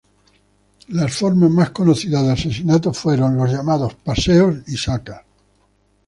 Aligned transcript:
Las 0.87 1.13
formas 1.15 1.51
más 1.51 1.69
conocidas 1.69 2.23
de 2.23 2.31
asesinatos 2.31 2.97
fueron 2.97 3.37
los 3.37 3.51
llamados 3.51 3.93
"paseos" 4.03 4.55
y 4.67 4.75
"sacas". 4.75 5.21